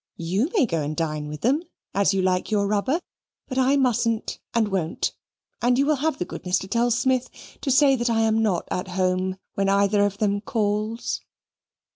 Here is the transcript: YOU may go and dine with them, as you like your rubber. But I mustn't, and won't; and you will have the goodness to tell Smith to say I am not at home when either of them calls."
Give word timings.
YOU 0.17 0.49
may 0.55 0.65
go 0.65 0.81
and 0.81 0.97
dine 0.97 1.27
with 1.27 1.41
them, 1.41 1.61
as 1.93 2.11
you 2.11 2.23
like 2.23 2.49
your 2.49 2.65
rubber. 2.65 3.01
But 3.47 3.59
I 3.59 3.75
mustn't, 3.77 4.39
and 4.51 4.69
won't; 4.69 5.13
and 5.61 5.77
you 5.77 5.85
will 5.85 5.97
have 5.97 6.17
the 6.17 6.25
goodness 6.25 6.57
to 6.57 6.67
tell 6.67 6.89
Smith 6.89 7.29
to 7.61 7.69
say 7.69 7.95
I 8.09 8.21
am 8.21 8.41
not 8.41 8.67
at 8.71 8.87
home 8.87 9.37
when 9.53 9.69
either 9.69 10.03
of 10.03 10.17
them 10.17 10.41
calls." 10.41 11.21